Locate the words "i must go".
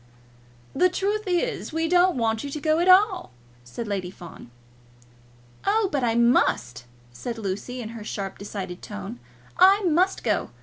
9.59-10.49